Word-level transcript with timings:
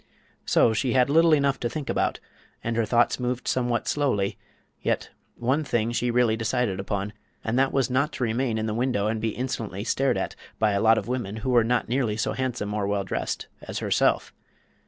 So 0.47 0.73
she 0.73 0.93
had 0.93 1.11
little 1.11 1.31
enough 1.31 1.59
to 1.59 1.69
think 1.69 1.87
about, 1.87 2.19
and 2.63 2.75
her 2.75 2.85
thoughts 2.87 3.19
moved 3.19 3.47
somewhat 3.47 3.87
slowly; 3.87 4.35
yet 4.81 5.11
one 5.35 5.63
thing 5.63 5.91
she 5.91 6.09
really 6.09 6.35
decided 6.35 6.79
upon, 6.79 7.13
and 7.43 7.53
that 7.59 7.71
was 7.71 7.91
not 7.91 8.11
to 8.13 8.23
remain 8.23 8.57
in 8.57 8.65
the 8.65 8.73
window 8.73 9.05
and 9.05 9.21
be 9.21 9.35
insolently 9.35 9.83
stared 9.83 10.17
at 10.17 10.35
by 10.57 10.71
a 10.71 10.81
lot 10.81 10.97
of 10.97 11.07
women 11.07 11.35
who 11.45 11.51
were 11.51 11.63
not 11.63 11.87
nearly 11.87 12.17
so 12.17 12.33
handsome 12.33 12.73
or 12.73 12.87
well 12.87 13.03
dressed 13.03 13.45
as 13.61 13.77
herself. 13.77 14.33